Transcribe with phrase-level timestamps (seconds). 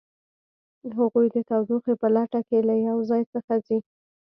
[0.97, 3.77] هغوی د تودوخې په لټه کې له یو ځای څخه ځي